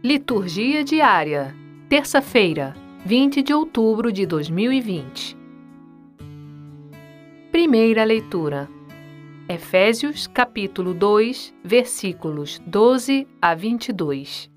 [0.00, 1.52] Liturgia diária.
[1.88, 2.72] Terça-feira,
[3.04, 5.36] 20 de outubro de 2020.
[7.50, 8.68] Primeira leitura.
[9.48, 14.48] Efésios, capítulo 2, versículos 12 a 22.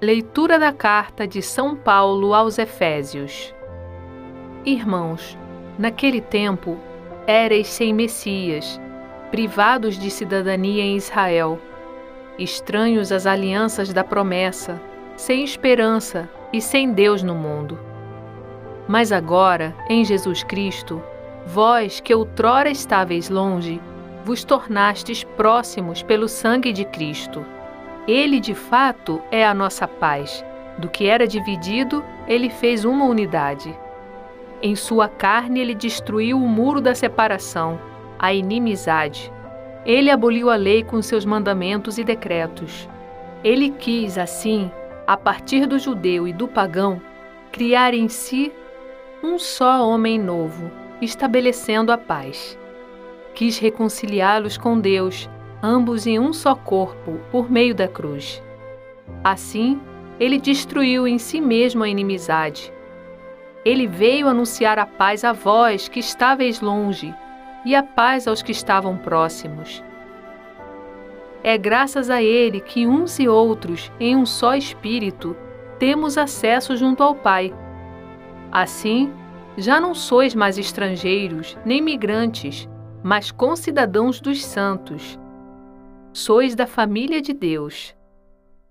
[0.00, 3.52] Leitura da carta de São Paulo aos Efésios.
[4.64, 5.36] Irmãos,
[5.76, 6.78] naquele tempo
[7.26, 8.80] éreis sem Messias,
[9.32, 11.58] privados de cidadania em Israel,
[12.38, 14.80] estranhos às alianças da promessa,
[15.16, 17.78] sem esperança e sem Deus no mundo.
[18.88, 21.02] Mas agora, em Jesus Cristo,
[21.46, 23.80] vós que outrora estáveis longe,
[24.24, 27.44] vos tornastes próximos pelo sangue de Cristo.
[28.06, 30.44] Ele, de fato, é a nossa paz.
[30.78, 33.76] Do que era dividido, ele fez uma unidade.
[34.60, 37.78] Em sua carne, ele destruiu o muro da separação
[38.22, 39.32] a inimizade.
[39.84, 42.88] Ele aboliu a lei com seus mandamentos e decretos.
[43.42, 44.70] Ele quis, assim,
[45.06, 47.02] a partir do judeu e do pagão,
[47.50, 48.52] criar em si
[49.22, 52.56] um só homem novo, estabelecendo a paz.
[53.34, 55.28] Quis reconciliá-los com Deus,
[55.60, 58.40] ambos em um só corpo, por meio da cruz.
[59.24, 59.80] Assim,
[60.20, 62.72] ele destruiu em si mesmo a inimizade.
[63.64, 67.12] Ele veio anunciar a paz a vós que estáveis longe
[67.64, 69.82] e a paz aos que estavam próximos.
[71.42, 75.36] É graças a Ele que uns e outros, em um só Espírito,
[75.78, 77.52] temos acesso junto ao Pai.
[78.50, 79.12] Assim,
[79.56, 82.68] já não sois mais estrangeiros nem migrantes,
[83.02, 85.18] mas concidadãos dos santos.
[86.12, 87.94] Sois da família de Deus.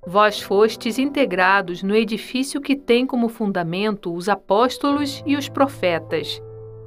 [0.07, 6.41] Vós fostes integrados no edifício que tem como fundamento os apóstolos e os profetas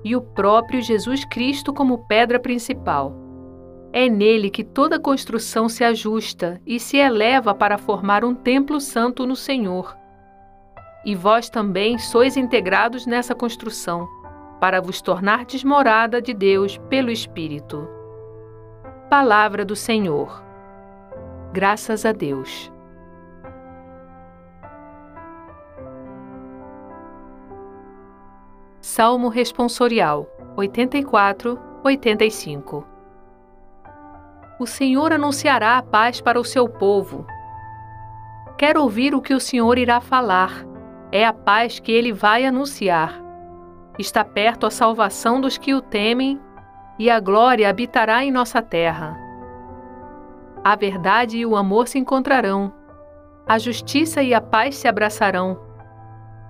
[0.04, 3.16] e o próprio Jesus Cristo como pedra principal.
[3.92, 9.26] É nele que toda construção se ajusta e se eleva para formar um templo santo
[9.26, 9.96] no Senhor.
[11.04, 14.06] E vós também sois integrados nessa construção,
[14.60, 17.88] para vos tornardes morada de Deus pelo Espírito.
[19.08, 20.42] Palavra do Senhor.
[21.52, 22.73] Graças a Deus.
[28.86, 30.28] Salmo Responsorial
[30.58, 32.86] 84, 85
[34.60, 37.26] O Senhor anunciará a paz para o seu povo.
[38.58, 40.66] Quero ouvir o que o Senhor irá falar.
[41.10, 43.18] É a paz que ele vai anunciar.
[43.98, 46.38] Está perto a salvação dos que o temem,
[46.98, 49.18] e a glória habitará em nossa terra.
[50.62, 52.70] A verdade e o amor se encontrarão.
[53.46, 55.63] A justiça e a paz se abraçarão.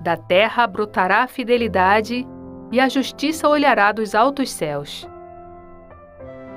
[0.00, 2.26] Da terra brotará a fidelidade
[2.70, 5.08] e a justiça olhará dos altos céus.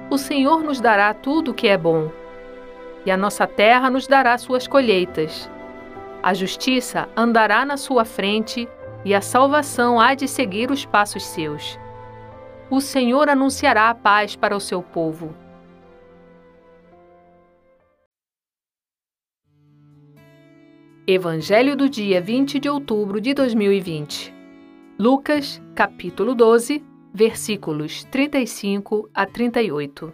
[0.09, 2.09] O Senhor nos dará tudo o que é bom,
[3.06, 5.50] e a nossa terra nos dará suas colheitas.
[6.24, 8.68] A justiça andará na sua frente,
[9.06, 11.80] e a salvação há de seguir os passos seus.
[12.70, 15.34] O Senhor anunciará a paz para o seu povo.
[21.09, 24.34] Evangelho do dia 20 de outubro de 2020.
[25.00, 30.13] Lucas, capítulo 12, versículos 35 a 38.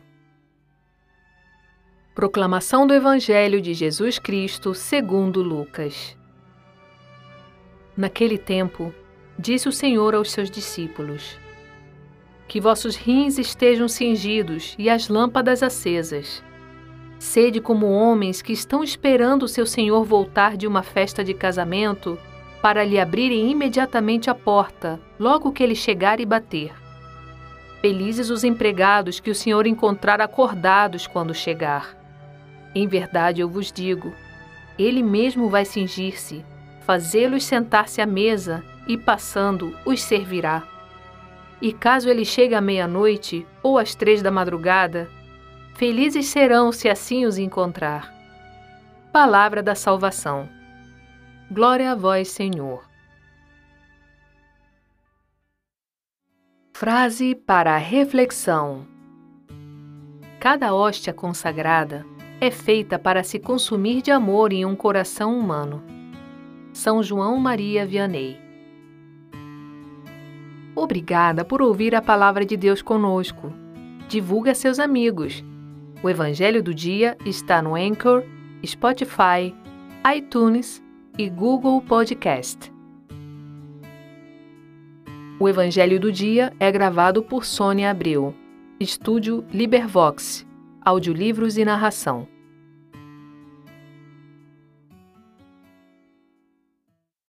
[2.14, 6.16] Proclamação do Evangelho de Jesus Cristo segundo Lucas.
[7.98, 8.94] Naquele tempo,
[9.40, 11.40] disse o Senhor aos seus discípulos:
[12.48, 16.44] Que vossos rins estejam cingidos e as lâmpadas acesas.
[17.24, 22.20] Sede como homens que estão esperando seu Senhor voltar de uma festa de casamento
[22.62, 26.74] para lhe abrirem imediatamente a porta, logo que ele chegar e bater.
[27.80, 31.98] Felizes os empregados que o Senhor encontrar acordados quando chegar.
[32.76, 34.12] Em verdade eu vos digo,
[34.78, 36.44] ele mesmo vai cingir-se,
[36.82, 40.62] fazê-los sentar-se à mesa e, passando, os servirá.
[41.62, 45.10] E caso ele chegue à meia-noite ou às três da madrugada,
[45.76, 48.14] felizes serão se assim os encontrar.
[49.12, 50.50] Palavra da Salvação.
[51.52, 52.84] Glória a vós, Senhor.
[56.74, 58.88] Frase para a reflexão:
[60.40, 62.06] Cada hóstia consagrada
[62.42, 65.84] é feita para se consumir de amor em um coração humano.
[66.74, 68.42] São João Maria Vianney.
[70.76, 73.54] Obrigada por ouvir a palavra de Deus conosco.
[74.10, 75.44] Divulgue a seus amigos.
[76.04, 78.26] O Evangelho do Dia está no Anchor,
[78.66, 79.56] Spotify,
[80.14, 80.84] iTunes
[81.18, 82.70] e Google Podcast.
[85.40, 88.36] O Evangelho do Dia é gravado por Sônia Abreu,
[88.82, 90.46] Estúdio Libervox,
[90.82, 92.28] Audiolivros e Narração.